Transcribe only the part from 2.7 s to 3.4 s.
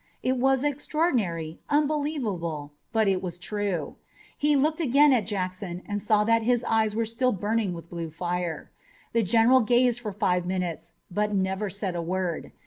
but it was